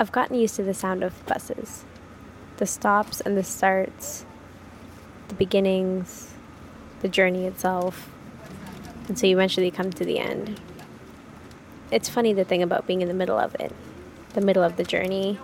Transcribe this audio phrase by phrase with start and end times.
[0.00, 1.84] I've gotten used to the sound of buses
[2.56, 4.24] the stops and the starts,
[5.28, 6.34] the beginnings,
[7.00, 8.10] the journey itself,
[9.08, 10.58] until you eventually come to the end.
[11.90, 13.72] It's funny the thing about being in the middle of it,
[14.34, 15.38] the middle of the journey.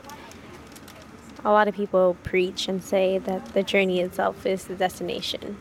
[1.45, 5.57] A lot of people preach and say that the journey itself is the destination.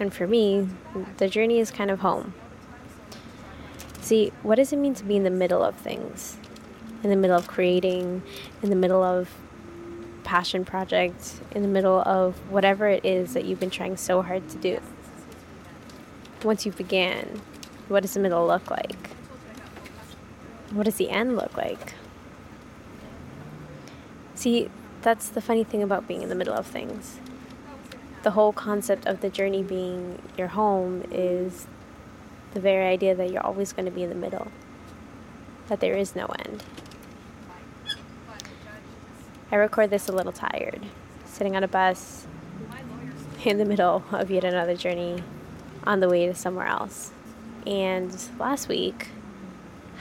[0.00, 0.68] And for me,
[1.18, 2.34] the journey is kind of home.
[4.00, 6.38] See, what does it mean to be in the middle of things?
[7.04, 8.22] In the middle of creating,
[8.62, 9.28] in the middle of
[10.24, 14.48] passion project, in the middle of whatever it is that you've been trying so hard
[14.48, 14.80] to do.
[16.42, 17.42] Once you began,
[17.88, 19.10] what does the middle look like?
[20.70, 21.92] What does the end look like?
[24.34, 24.70] See,
[25.02, 27.18] that's the funny thing about being in the middle of things.
[28.22, 31.66] The whole concept of the journey being your home is
[32.54, 34.48] the very idea that you're always going to be in the middle,
[35.68, 36.64] that there is no end.
[39.54, 40.84] I record this a little tired,
[41.26, 42.26] sitting on a bus
[43.44, 45.22] in the middle of yet another journey
[45.84, 47.12] on the way to somewhere else.
[47.64, 49.10] And last week,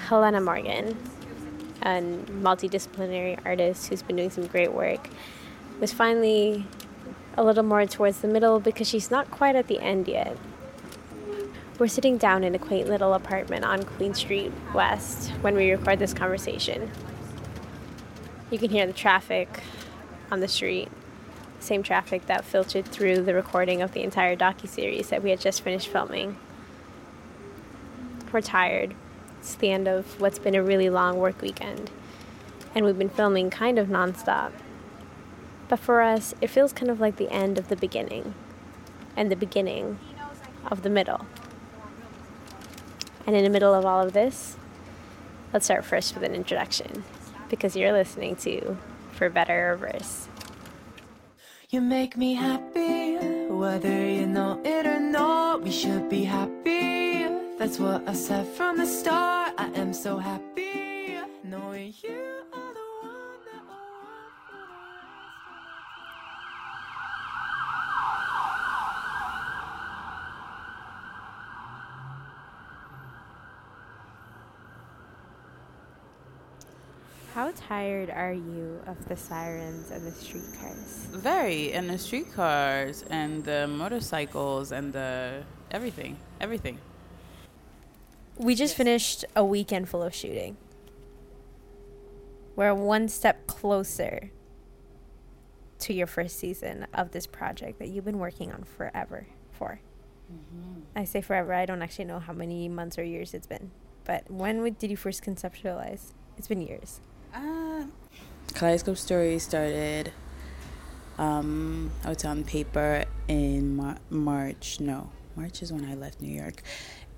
[0.08, 0.96] Helena Morgane,
[1.84, 2.02] a
[2.32, 5.08] multidisciplinary artist who's been doing some great work,
[5.80, 6.66] was finally
[7.38, 10.36] a little more towards the middle because she's not quite at the end yet.
[11.78, 16.00] We're sitting down in a quaint little apartment on Queen Street West when we record
[16.00, 16.90] this conversation.
[18.54, 19.64] You can hear the traffic
[20.30, 20.88] on the street,
[21.60, 25.62] same traffic that filtered through the recording of the entire docu-series that we had just
[25.62, 26.38] finished filming.
[28.32, 28.94] We're tired.
[29.40, 31.90] It's the end of what's been a really long work weekend,
[32.76, 34.52] and we've been filming kind of nonstop.
[35.68, 38.36] But for us, it feels kind of like the end of the beginning,
[39.18, 39.98] and the beginning
[40.70, 41.26] of the middle.
[43.26, 44.58] And in the middle of all of this,
[45.52, 47.04] let's start first with an introduction
[47.54, 48.76] because you're listening to
[49.12, 50.28] For Better or Worse.
[51.70, 55.62] You make me happy, whether you know it or not.
[55.62, 57.28] We should be happy.
[57.60, 59.54] That's what I said from the start.
[59.60, 62.34] I am so happy knowing you.
[77.34, 81.08] How tired are you of the sirens and the streetcars?
[81.12, 86.78] Very, and the streetcars and the motorcycles and the everything, everything.
[88.38, 88.78] We just Yes.
[88.78, 90.58] finished a weekend full of shooting.
[92.56, 94.32] We're one step closer
[95.80, 99.80] to your first season of this project that you've been working on forever for.
[100.32, 100.82] Mm-hmm.
[100.96, 103.72] I say forever, I don't actually know how many months or years it's been.
[104.06, 106.14] But when did you first conceptualize?
[106.38, 107.00] It's been years.
[107.34, 107.84] Uh,
[108.54, 110.12] Kaleidoscope Story started,
[111.18, 114.80] um, I would say on paper in Mar- March.
[114.80, 116.62] No, March is when I left New York.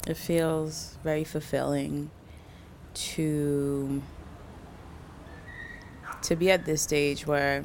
[0.08, 2.09] It feels very fulfilling
[2.96, 4.02] to
[6.22, 7.64] to be at this stage where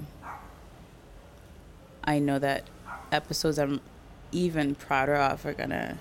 [2.05, 2.69] I know that
[3.11, 3.81] episodes I'm
[4.33, 5.99] even prouder of are gonna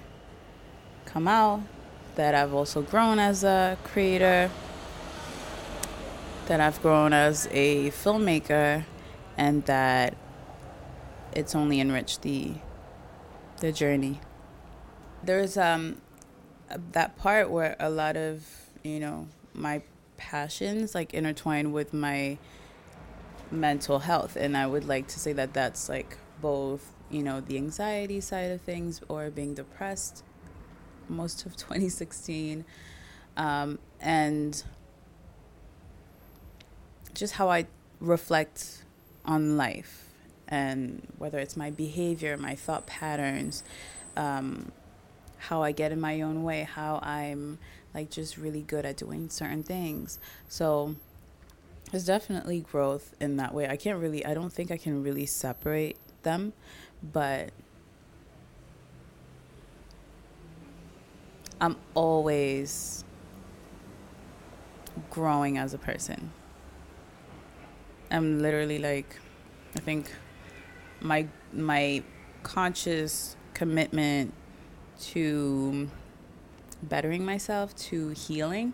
[1.06, 1.62] come out.
[2.16, 4.50] That I've also grown as a creator.
[6.48, 8.84] That I've grown as a filmmaker,
[9.38, 10.16] and that
[11.32, 12.56] it's only enriched the
[13.62, 14.20] the journey.
[15.24, 16.02] There's um
[16.92, 19.81] that part where a lot of you know my
[20.18, 22.38] passions like intertwine with my
[23.52, 24.36] mental health.
[24.36, 28.52] And i would like to say that that's like both you know the anxiety side
[28.52, 30.24] of things or being depressed
[31.08, 32.64] most of 2016
[33.38, 34.64] um, and
[37.14, 37.66] just how i
[38.00, 38.84] reflect
[39.25, 40.10] on life
[40.48, 43.64] and whether it's my behavior my thought patterns
[44.16, 44.72] um,
[45.40, 47.58] how I get in my own way, how I'm
[47.94, 50.19] like just really good at doing certain things.
[50.47, 50.95] So
[51.91, 53.68] there's definitely growth in that way.
[53.68, 56.53] I can't really I don't think I can really separate them,
[57.01, 57.51] but
[61.62, 63.03] I'm always
[65.09, 66.31] growing as a person.
[68.12, 69.15] I'm literally like
[69.75, 70.12] I think
[71.01, 72.03] my my
[72.44, 74.33] conscious commitment
[75.00, 75.89] to
[76.81, 78.74] bettering myself to healing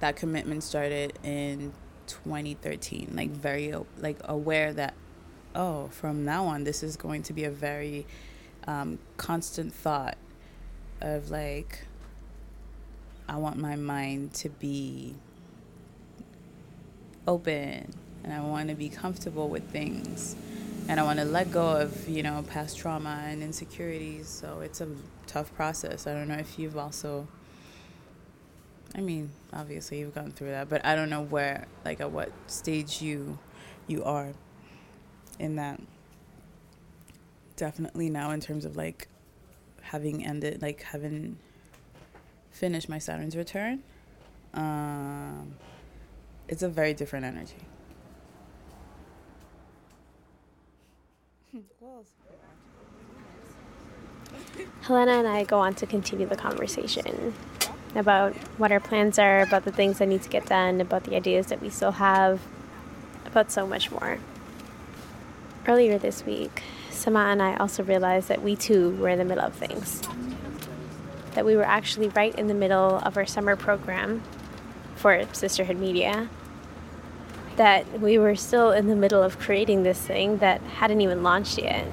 [0.00, 1.72] that commitment started in
[2.06, 4.94] 2013 like very like aware that
[5.54, 8.06] oh from now on this is going to be a very
[8.66, 10.16] um, constant thought
[11.00, 11.84] of like
[13.28, 15.14] i want my mind to be
[17.26, 17.92] open
[18.24, 20.34] and i want to be comfortable with things
[20.88, 24.80] and i want to let go of you know past trauma and insecurities so it's
[24.80, 24.88] a
[25.26, 27.28] tough process i don't know if you've also
[28.94, 32.32] I mean, obviously you've gone through that, but I don't know where, like, at what
[32.46, 33.38] stage you,
[33.86, 34.32] you are,
[35.38, 35.80] in that.
[37.56, 39.08] Definitely now, in terms of like,
[39.82, 41.38] having ended, like, having
[42.50, 43.82] finished my Saturn's return,
[44.54, 45.54] um,
[46.48, 47.56] it's a very different energy.
[54.82, 57.34] Helena and I go on to continue the conversation
[57.94, 61.14] about what our plans are, about the things that need to get done, about the
[61.14, 62.40] ideas that we still have,
[63.26, 64.18] about so much more.
[65.66, 69.44] Earlier this week, Samah and I also realized that we too were in the middle
[69.44, 70.02] of things.
[71.34, 74.22] That we were actually right in the middle of our summer program
[74.96, 76.28] for Sisterhood Media.
[77.58, 81.58] That we were still in the middle of creating this thing that hadn't even launched
[81.58, 81.86] yet.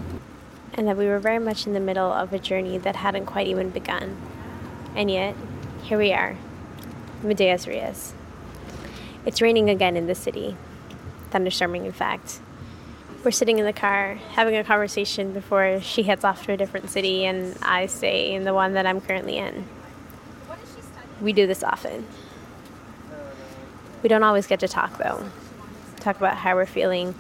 [0.75, 3.47] And that we were very much in the middle of a journey that hadn't quite
[3.47, 4.15] even begun.
[4.95, 5.35] And yet,
[5.81, 6.37] here we are,
[7.23, 8.13] medias res.
[9.25, 10.55] It's raining again in the city,
[11.31, 12.39] thunderstorming, in fact.
[13.23, 16.91] We're sitting in the car having a conversation before she heads off to a different
[16.91, 19.65] city, and I stay in the one that I'm currently in.
[21.19, 22.05] We do this often.
[24.03, 25.25] We don't always get to talk, though.
[26.05, 27.15] Talk about how we're feeling,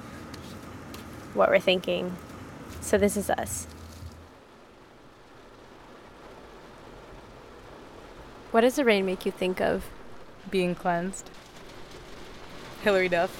[1.33, 2.15] what we're thinking.
[2.81, 3.65] So, this is us.
[8.51, 9.85] What does the rain make you think of?
[10.51, 11.27] Being cleansed.
[12.83, 13.31] Hilary Duff.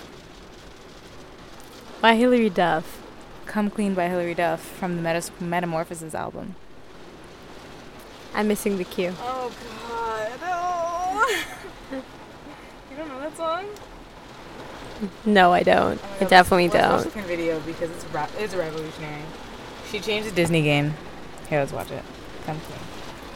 [2.00, 3.04] Why Hilary Duff?
[3.46, 6.56] Come Clean by Hilary Duff from the Metas- Metamorphosis album.
[8.34, 9.14] I'm missing the cue.
[9.20, 9.52] Oh
[9.92, 10.40] god.
[10.42, 11.44] Oh.
[11.92, 13.66] you don't know that song?
[15.26, 16.00] No, I don't.
[16.02, 17.14] Oh I God, definitely let's watch don't.
[17.24, 19.22] the video because it's ra- it's revolutionary.
[19.92, 20.94] She changed the Disney game.
[21.50, 22.04] Here, let's watch it.
[22.46, 22.80] Come Clean.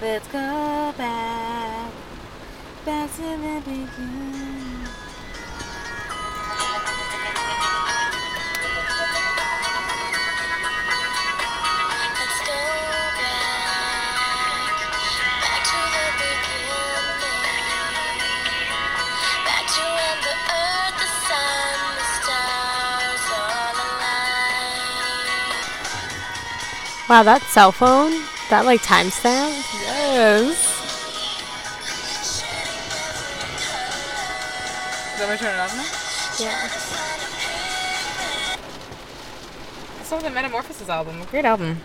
[0.01, 1.91] Let's go back,
[2.85, 4.78] back to the beginning.
[27.09, 28.11] Wow, that cell phone,
[28.51, 29.49] that like timestamp.
[29.81, 30.77] Yes.
[35.17, 36.45] That my turn it off now?
[36.45, 36.65] Yeah.
[40.01, 41.19] It's on the Metamorphosis album.
[41.31, 41.81] Great album.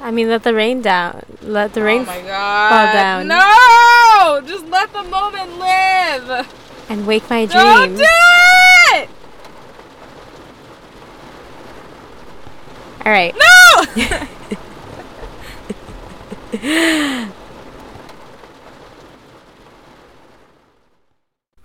[0.00, 1.24] I mean, let the rain down.
[1.42, 2.92] Let the oh rain my f- god.
[2.92, 3.26] down.
[3.28, 4.40] No!
[4.46, 6.46] Just let the moment live.
[6.88, 7.98] and wake my Don't dreams.
[7.98, 9.08] do it!
[13.06, 13.34] All right.
[13.34, 13.40] No!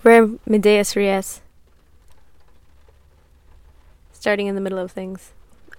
[0.03, 1.41] We're in medias
[4.12, 5.31] Starting in the middle of things.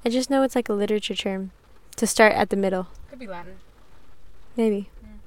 [0.03, 1.51] I just know it's like a literature term.
[1.97, 2.87] To start at the middle.
[3.11, 3.57] Could be Latin.
[4.57, 4.89] Maybe.
[5.05, 5.19] Mm.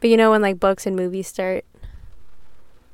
[0.00, 1.66] But you know when like books and movies start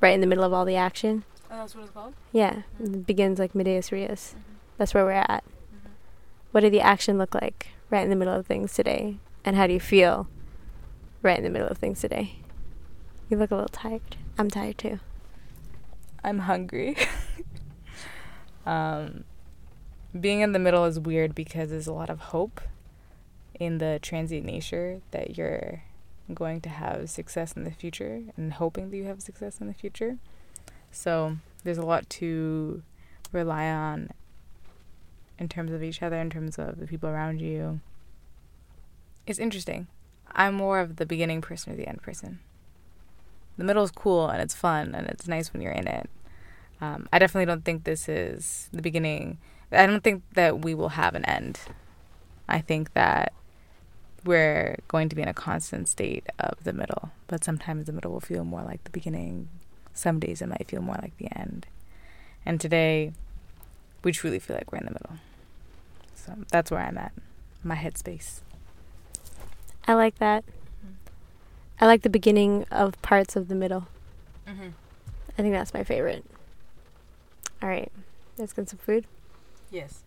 [0.01, 1.23] right in the middle of all the action?
[1.49, 2.15] Oh, that's what it's called?
[2.33, 2.63] Yeah.
[2.81, 2.95] Mm.
[2.95, 4.09] It begins like medias res.
[4.09, 4.39] Mm-hmm.
[4.77, 5.45] That's where we're at.
[6.53, 9.17] What did the action look like right in the middle of things today?
[9.43, 10.27] And how do you feel
[11.23, 12.35] right in the middle of things today?
[13.27, 14.17] You look a little tired.
[14.37, 14.99] I'm tired too.
[16.23, 16.95] I'm hungry.
[18.67, 19.23] um,
[20.21, 22.61] being in the middle is weird because there's a lot of hope
[23.59, 25.81] in the transient nature that you're
[26.35, 29.73] going to have success in the future and hoping that you have success in the
[29.73, 30.19] future.
[30.91, 32.83] So there's a lot to
[33.31, 34.11] rely on
[35.43, 37.81] in terms of each other, in terms of the people around you,
[39.25, 39.87] It's interesting.
[40.31, 42.39] I'm more of the beginning person or the end person.
[43.57, 46.09] The middle is cool and it's fun and it's nice when you're in it.
[46.81, 49.37] Um, I definitely don't think this is the beginning.
[49.71, 51.59] I don't think that we will have an end.
[52.49, 53.31] I think that
[54.25, 58.11] we're going to be in a constant state of the middle, but sometimes the middle
[58.11, 59.49] will feel more like the beginning.
[59.93, 61.67] Some days it might feel more like the end.
[62.45, 63.13] And today,
[64.03, 65.17] we truly feel like we're in the middle.
[66.25, 67.11] So that's where I'm at,
[67.63, 68.41] my headspace.
[69.85, 70.45] I like that.
[70.45, 70.93] Mm-hmm.
[71.81, 73.87] I like the beginning of parts of the middle.
[74.47, 74.69] Mm-hmm.
[75.37, 76.23] I think that's my favorite.
[77.61, 77.91] All right,
[78.37, 79.05] let's get some food.
[79.69, 80.03] Yes.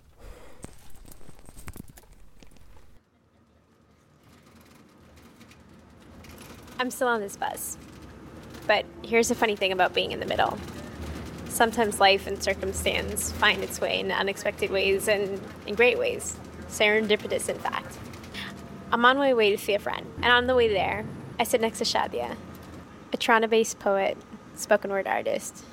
[6.78, 7.76] I'm still on this bus.
[8.66, 10.58] But here's the funny thing about being in the middle.
[11.56, 16.36] Sometimes life and circumstance find its way in unexpected ways and in great ways.
[16.68, 17.96] Serendipitous, in fact.
[18.92, 21.06] I'm on my way to see a friend, and on the way there,
[21.40, 22.36] I sit next to Shadiya,
[23.10, 24.18] a Toronto based poet,
[24.54, 25.64] spoken word artist.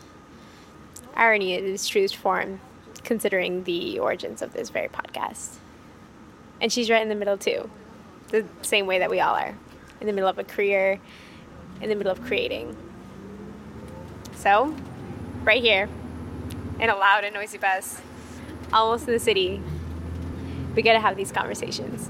[1.16, 2.62] Irony in its truest form,
[3.04, 5.56] considering the origins of this very podcast.
[6.62, 7.70] And she's right in the middle, too,
[8.30, 9.54] the same way that we all are
[10.00, 11.02] in the middle of a career,
[11.82, 12.74] in the middle of creating.
[14.36, 14.74] So,
[15.44, 15.90] right here,
[16.80, 18.02] in a loud and noisy bus,
[18.72, 19.62] almost in the city,
[20.76, 22.10] we gotta have these conversations.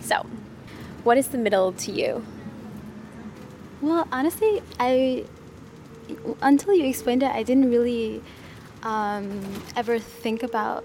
[0.00, 0.26] So,
[1.04, 2.24] what is the middle to you?
[3.80, 5.26] Well, honestly, I
[6.40, 8.22] until you explained it, I didn't really
[8.82, 10.84] um, ever think about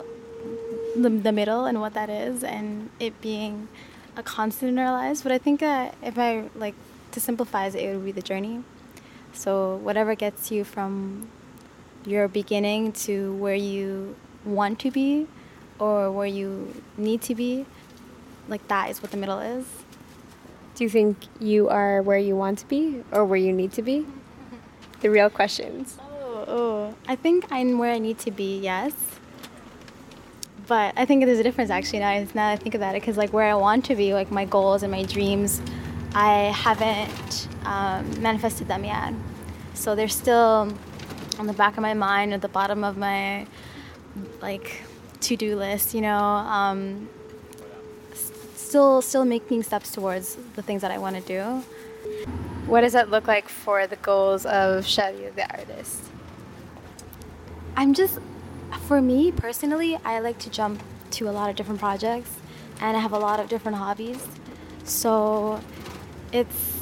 [0.95, 3.67] the, the middle and what that is, and it being
[4.15, 5.21] a constant in our lives.
[5.21, 6.75] But I think that if I like
[7.11, 8.63] to simplify it, it would be the journey.
[9.33, 11.29] So whatever gets you from
[12.07, 15.27] your beginning to where you want to be,
[15.77, 17.65] or where you need to be,
[18.47, 19.65] like that is what the middle is.
[20.75, 23.81] Do you think you are where you want to be or where you need to
[23.81, 24.05] be?
[24.99, 25.99] The real questions.
[26.01, 28.93] Oh, oh, I think I'm where I need to be, yes.
[30.65, 33.15] But I think there's a difference actually now, now that I think about it, because
[33.15, 35.61] like where I want to be, like my goals and my dreams,
[36.15, 39.13] I haven't um, manifested them yet.
[39.75, 40.73] So they're still
[41.39, 43.47] on the back of my mind, at the bottom of my
[44.41, 44.81] like
[45.21, 46.17] to-do list, you know.
[46.17, 47.09] Um,
[48.67, 51.63] still, still making steps towards the things that I want to do.
[52.65, 56.03] What does that look like for the goals of Shadiya the artist?
[57.75, 58.19] I'm just,
[58.87, 62.29] for me personally, I like to jump to a lot of different projects
[62.81, 64.25] and I have a lot of different hobbies.
[64.83, 65.61] So
[66.31, 66.76] it's,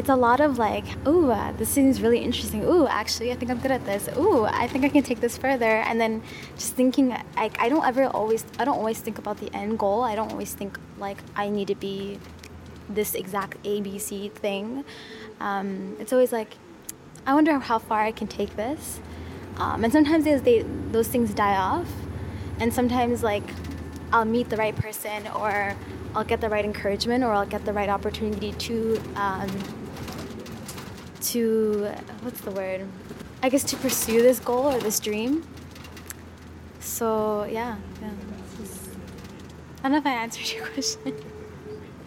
[0.00, 2.64] it's a lot of like, ooh, uh, this seems really interesting.
[2.64, 4.08] Ooh, actually, I think I'm good at this.
[4.16, 5.82] Ooh, I think I can take this further.
[5.88, 6.22] And then
[6.56, 10.02] just thinking, like, I don't ever always, I don't always think about the end goal.
[10.02, 12.18] I don't always think like I need to be
[12.88, 14.86] this exact ABC thing.
[15.38, 16.54] Um, it's always like,
[17.26, 19.00] I wonder how far I can take this.
[19.58, 21.92] Um, and sometimes they, those things die off.
[22.58, 23.44] And sometimes, like,
[24.14, 25.76] I'll meet the right person or
[26.14, 29.50] I'll get the right encouragement or I'll get the right opportunity to, um,
[31.22, 32.86] to, what's the word?
[33.42, 35.46] I guess to pursue this goal or this dream.
[36.78, 38.10] So, yeah, yeah.
[39.78, 41.14] I don't know if I answered your question.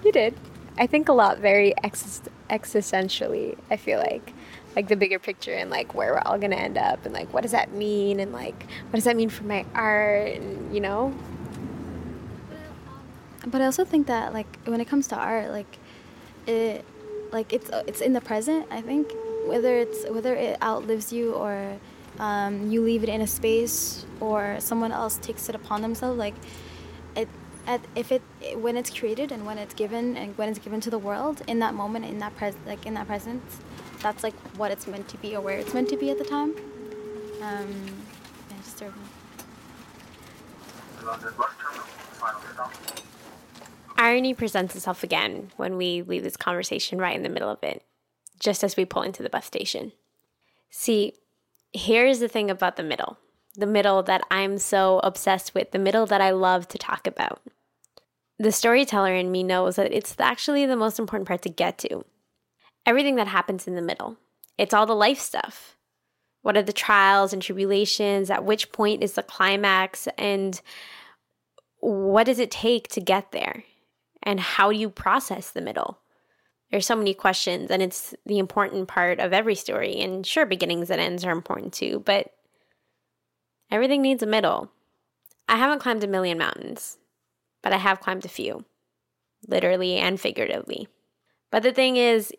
[0.04, 0.36] You did.
[0.78, 4.34] I think a lot very exist- existentially, I feel like.
[4.76, 7.44] Like the bigger picture and like where we're all gonna end up and like what
[7.44, 11.14] does that mean and like what does that mean for my art and you know?
[13.48, 15.78] but I also think that like when it comes to art, like
[16.48, 16.86] it,
[17.34, 18.68] like it's it's in the present.
[18.72, 19.12] I think
[19.46, 21.78] whether it's whether it outlives you or
[22.20, 26.36] um, you leave it in a space or someone else takes it upon themselves, like
[27.16, 27.28] it.
[27.66, 28.22] At, if it
[28.56, 31.60] when it's created and when it's given and when it's given to the world in
[31.60, 33.60] that moment in that pres like in that presence,
[34.02, 36.26] that's like what it's meant to be or where it's meant to be at the
[36.26, 36.54] time.
[37.42, 37.74] Um,
[38.50, 38.92] yeah,
[44.04, 47.86] Irony presents itself again when we leave this conversation right in the middle of it,
[48.38, 49.94] just as we pull into the bus station.
[50.70, 51.14] See,
[51.72, 53.18] here's the thing about the middle
[53.56, 57.40] the middle that I'm so obsessed with, the middle that I love to talk about.
[58.40, 62.04] The storyteller in me knows that it's actually the most important part to get to.
[62.86, 64.18] Everything that happens in the middle,
[64.58, 65.78] it's all the life stuff.
[66.42, 68.30] What are the trials and tribulations?
[68.30, 70.10] At which point is the climax?
[70.18, 70.60] And
[71.80, 73.64] what does it take to get there?
[74.24, 76.00] And how do you process the middle?
[76.72, 80.00] There's so many questions, and it's the important part of every story.
[80.00, 82.34] And sure, beginnings and ends are important too, but
[83.70, 84.72] everything needs a middle.
[85.48, 86.98] I haven't climbed a million mountains,
[87.62, 88.66] but I have climbed a few.
[89.48, 90.88] literally and figuratively.
[91.52, 92.34] But the thing is,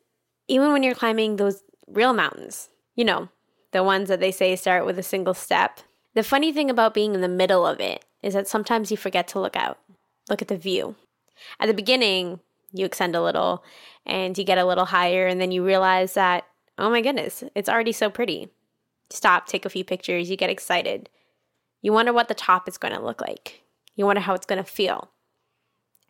[0.48, 3.28] even when you're climbing those real mountains, you know,
[3.72, 5.80] the ones that they say start with a single step,
[6.14, 9.28] the funny thing about being in the middle of it is that sometimes you forget
[9.28, 9.78] to look out,
[10.28, 10.96] look at the view.
[11.60, 12.40] At the beginning,
[12.72, 13.64] you extend a little
[14.06, 16.44] and you get a little higher, and then you realize that,
[16.76, 18.48] oh my goodness, it's already so pretty.
[19.10, 21.08] Stop, take a few pictures, you get excited.
[21.80, 23.62] You wonder what the top is going to look like.
[23.94, 25.10] You wonder how it's going to feel.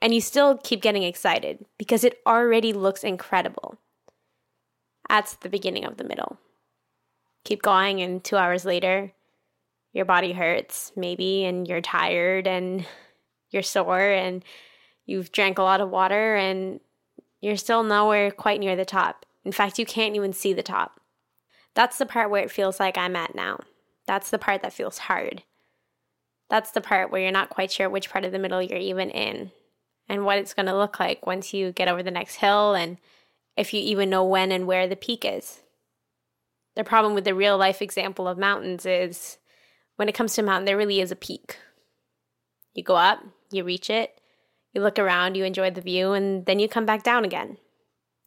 [0.00, 3.78] And you still keep getting excited because it already looks incredible.
[5.08, 6.38] That's the beginning of the middle.
[7.44, 9.12] Keep going, and two hours later,
[9.92, 12.86] your body hurts, maybe, and you're tired and
[13.50, 14.44] you're sore, and
[15.06, 16.80] you've drank a lot of water, and
[17.40, 19.26] you're still nowhere quite near the top.
[19.44, 21.00] In fact, you can't even see the top.
[21.74, 23.60] That's the part where it feels like I'm at now.
[24.06, 25.42] That's the part that feels hard.
[26.48, 29.10] That's the part where you're not quite sure which part of the middle you're even
[29.10, 29.50] in
[30.08, 32.98] and what it's going to look like once you get over the next hill and
[33.56, 35.62] if you even know when and where the peak is.
[36.76, 39.38] The problem with the real life example of mountains is
[39.96, 41.58] when it comes to a mountain, there really is a peak.
[42.74, 43.20] You go up,
[43.50, 44.20] you reach it,
[44.74, 47.56] you look around, you enjoy the view, and then you come back down again.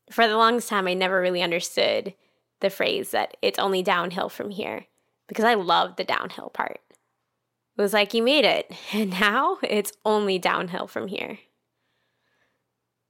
[0.10, 2.14] For the longest time, I never really understood
[2.62, 4.86] the phrase that it's only downhill from here
[5.28, 6.80] because I love the downhill part.
[7.78, 11.40] It was like you made it, and now it's only downhill from here.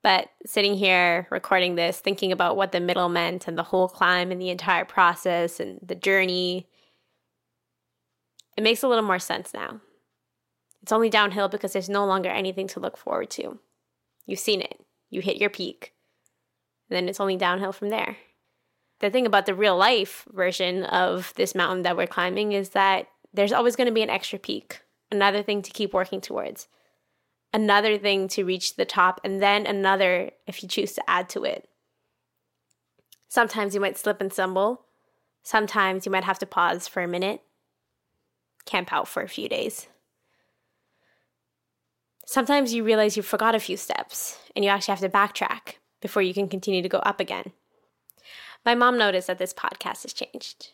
[0.04, 4.32] But sitting here recording this, thinking about what the middle meant and the whole climb
[4.32, 6.68] and the entire process and the journey,
[8.56, 9.82] it makes a little more sense now.
[10.88, 13.60] It's only downhill because there's no longer anything to look forward to.
[14.26, 14.80] You've seen it,
[15.10, 15.92] you hit your peak,
[16.88, 18.16] then it's only downhill from there.
[19.02, 23.10] The thing about the real life version of this mountain that we're climbing is that
[23.34, 24.80] there's always going to be an extra peak,
[25.12, 26.70] another thing to keep working towards
[27.54, 31.44] another thing to reach the top, and then another if you choose to add to
[31.44, 31.68] it.
[33.28, 34.86] Sometimes you might slip and stumble.
[35.44, 37.42] Sometimes you might have to pause for a minute,
[38.66, 39.88] camp out for a few days.
[42.30, 46.22] Sometimes you realize you forgot a few steps and you actually have to backtrack before
[46.22, 47.54] you can continue to go up again.
[48.66, 50.72] My mom noticed that this podcast has changed.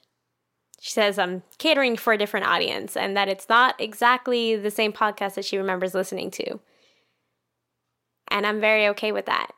[0.82, 4.92] She says I'm catering for a different audience and that it's not exactly the same
[4.92, 6.60] podcast that she remembers listening to.
[8.30, 9.52] And I'm very okay with that.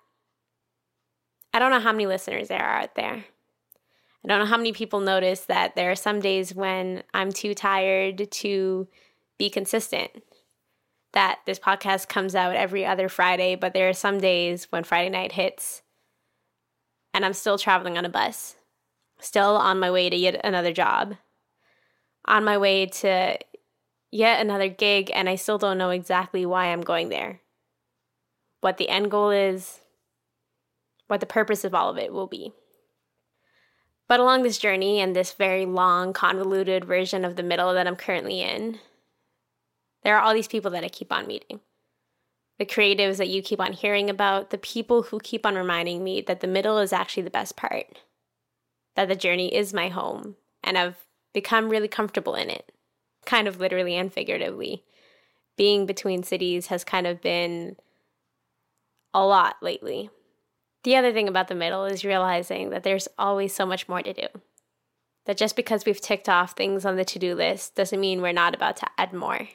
[1.54, 3.24] I don't know how many listeners there are out there.
[3.24, 7.54] I don't know how many people notice that there are some days when I'm too
[7.54, 8.86] tired to
[9.38, 10.12] be consistent.
[11.16, 15.10] That this podcast comes out every other Friday, but there are some days when Friday
[15.10, 15.82] night hits
[17.16, 18.58] and I'm still traveling on a bus
[19.20, 21.16] still on my way to yet another job,
[22.26, 23.38] on my way to
[24.12, 27.42] yet another gig, and I still don't know exactly why I'm going there,
[28.62, 29.82] what the end goal is,
[31.08, 32.54] what the purpose of all of it will be.
[34.08, 37.96] But along this journey and this very long, convoluted version of the middle that I'm
[37.96, 38.80] currently in,
[40.06, 41.60] there are all these people that I keep on meeting.
[42.60, 46.22] The creatives that you keep on hearing about, the people who keep on reminding me
[46.22, 48.00] that the middle is actually the best part
[48.96, 50.96] that the journey is my home and I've
[51.34, 52.72] become really comfortable in it,
[53.26, 54.84] kind of literally and figuratively.
[55.58, 57.76] Being between cities has kind of been
[59.14, 60.10] a lot lately.
[60.84, 64.14] The other thing about the middle is realizing that there's always so much more to
[64.14, 64.28] do.
[65.26, 68.32] That just because we've ticked off things on the to do list doesn't mean we're
[68.32, 69.50] not about to add more.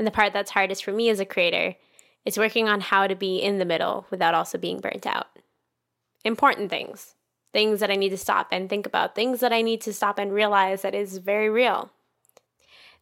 [0.00, 1.76] And the part that's hardest for me as a creator
[2.24, 5.26] is working on how to be in the middle without also being burnt out.
[6.24, 7.16] Important things,
[7.52, 10.18] things that I need to stop and think about, things that I need to stop
[10.18, 11.90] and realize that is very real.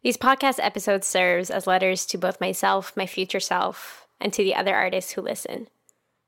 [0.03, 4.55] These podcast episodes serves as letters to both myself, my future self, and to the
[4.55, 5.69] other artists who listen.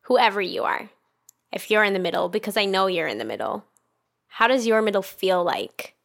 [0.03, 0.89] Whoever you are.
[1.51, 3.65] If you're in the middle, because I know you're in the middle.
[4.29, 5.95] How does your middle feel like?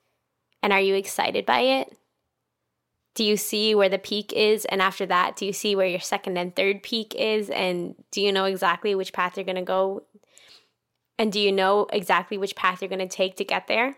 [0.61, 1.97] And are you excited by it?
[3.17, 4.65] Do you see where the peak is?
[4.67, 7.51] And after that, do you see where your second and third peak is?
[7.51, 10.05] And do you know exactly which path you're going to go
[11.19, 13.97] and do you know exactly which path you're going to take to get there?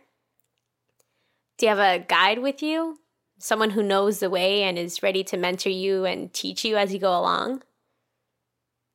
[1.56, 2.98] Do you have a guide with you?
[3.38, 6.92] Someone who knows the way and is ready to mentor you and teach you as
[6.92, 7.62] you go along?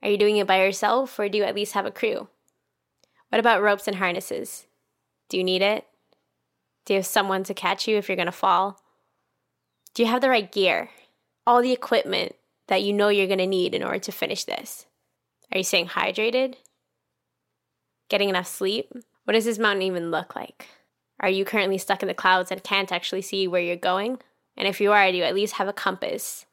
[0.02, 2.28] Are you doing it by yourself or do you at least have a crew?
[3.30, 4.68] What about ropes and harnesses?
[5.30, 5.86] Do you need it?
[6.86, 8.83] Do you have someone to catch you if you're going to fall?
[9.93, 10.89] Do you have the right gear?
[11.45, 12.36] All the equipment
[12.67, 14.86] that you know you're going to need in order to finish this?
[15.51, 16.56] Are you staying hydrated?
[18.13, 18.93] getting enough sleep?
[19.23, 20.67] What does this mountain even look like?
[21.19, 24.19] Are you currently stuck in the clouds and can't actually see where you're going?
[24.56, 26.45] And if you are, do you at least have a compass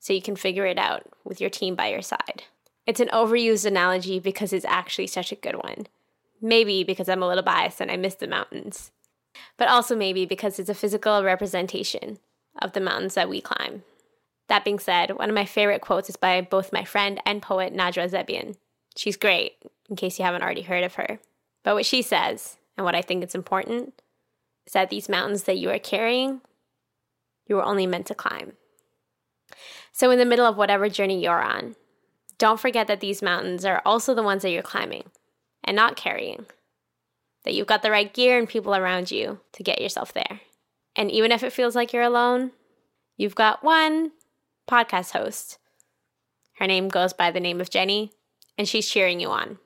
[0.00, 2.42] so you can figure it out with your team by your side?
[2.84, 5.86] It's an overused analogy because it's actually such a good one.
[6.40, 8.90] Maybe because I'm a little biased and I miss the mountains,
[9.56, 12.18] but also maybe because it's a physical representation
[12.60, 13.82] of the mountains that we climb.
[14.48, 17.74] That being said, one of my favorite quotes is by both my friend and poet
[17.74, 18.56] Najwa Zebian.
[18.96, 19.56] She's great,
[19.88, 21.20] in case you haven't already heard of her.
[21.62, 24.00] But what she says, and what I think it's important,
[24.66, 26.40] is that these mountains that you are carrying,
[27.46, 28.52] you were only meant to climb.
[29.92, 31.74] So, in the middle of whatever journey you're on,
[32.38, 35.04] don't forget that these mountains are also the ones that you're climbing
[35.64, 36.46] and not carrying.
[37.44, 40.40] That you've got the right gear and people around you to get yourself there.
[40.96, 42.52] And even if it feels like you're alone,
[43.16, 44.12] you've got one
[44.68, 45.58] podcast host.
[46.58, 48.12] Her name goes by the name of Jenny,
[48.56, 49.58] and she's cheering you on.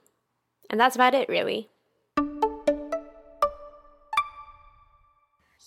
[0.68, 1.70] And that's about it, really.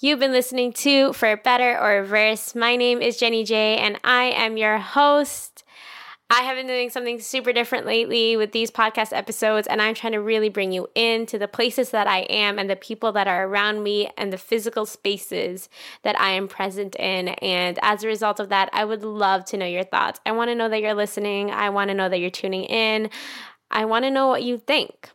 [0.01, 2.53] You've been listening to For Better or Worse.
[2.53, 5.63] My name is Jenny Jay, and I am your host.
[6.27, 10.13] I have been doing something super different lately with these podcast episodes, and I'm trying
[10.13, 13.47] to really bring you into the places that I am and the people that are
[13.47, 15.69] around me and the physical spaces
[16.01, 17.27] that I am present in.
[17.27, 20.19] And as a result of that, I would love to know your thoughts.
[20.25, 23.11] I want to know that you're listening, I want to know that you're tuning in,
[23.69, 25.11] I want to know what you think.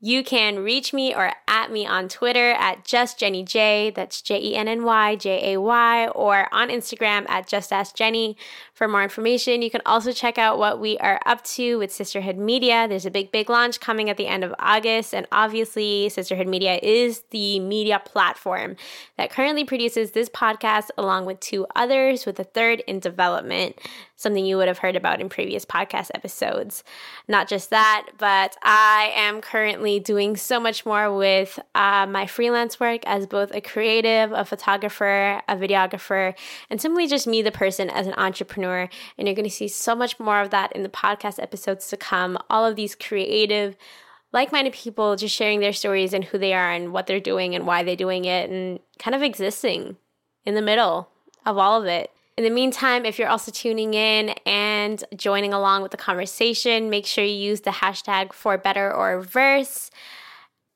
[0.00, 3.90] You can reach me or at me on Twitter at just Jenny J.
[3.96, 7.96] That's J E N N Y J A Y, or on Instagram at Just Ask
[7.96, 8.36] Jenny
[8.74, 9.62] for more information.
[9.62, 12.86] You can also check out what we are up to with Sisterhood Media.
[12.86, 16.78] There's a big, big launch coming at the end of August, and obviously, Sisterhood Media
[16.82, 18.76] is the media platform
[19.16, 23.76] that currently produces this podcast along with two others, with a third in development
[24.16, 26.82] something you would have heard about in previous podcast episodes.
[27.28, 32.78] Not just that, but I am currently doing so much more with uh, my freelance
[32.78, 36.34] work as both a creative, a photographer, a videographer,
[36.68, 38.88] and simply just me, the person, as an entrepreneur.
[39.16, 41.96] And you're going to see so much more of that in the podcast episodes to
[41.96, 42.38] come.
[42.50, 43.76] All of these creative,
[44.32, 47.54] like minded people just sharing their stories and who they are and what they're doing
[47.54, 49.96] and why they're doing it and kind of existing
[50.44, 51.08] in the middle
[51.44, 52.10] of all of it.
[52.36, 57.06] In the meantime, if you're also tuning in and joining along with the conversation, make
[57.06, 59.90] sure you use the hashtag for better or reverse.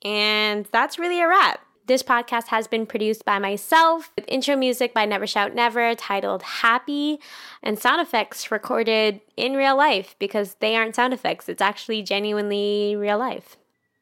[0.02, 1.60] And that's really a wrap.
[1.86, 6.42] This podcast has been produced by myself with intro music by Never Shout Never titled
[6.42, 7.20] Happy
[7.62, 11.48] and sound effects recorded in real life because they aren't sound effects.
[11.48, 13.58] It's actually genuinely real life.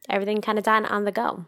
[0.09, 1.47] Everything kind of done on the go.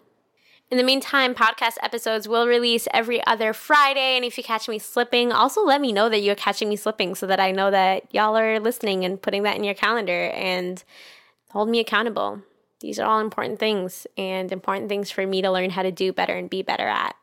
[0.71, 4.15] In the meantime, podcast episodes will release every other Friday.
[4.15, 7.17] And if you catch me slipping, also let me know that you're catching me slipping
[7.17, 10.83] so that I know that y'all are listening and putting that in your calendar and
[11.51, 12.43] hold me accountable.
[12.79, 16.13] These are all important things and important things for me to learn how to do
[16.13, 17.17] better and be better at.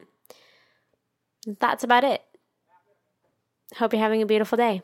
[1.45, 2.21] That's about it.
[3.77, 4.81] Hope you're having a beautiful day.